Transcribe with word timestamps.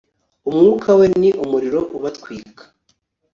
umwuka 0.49 0.89
we 0.99 1.05
ni 1.19 1.29
umuriro 1.43 1.79
ubatwika 1.97 2.63